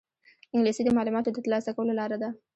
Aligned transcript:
انګلیسي 0.53 0.81
د 0.85 0.89
معلوماتو 0.97 1.29
د 1.33 1.37
ترلاسه 1.45 1.69
کولو 1.75 1.93
لاره 1.99 2.17
ده 2.21 2.29